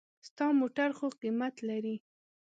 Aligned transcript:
ستا 0.27 0.45
موټر 0.59 0.89
خو 0.97 1.07
قېمت 1.21 1.55
لري. 1.69 1.95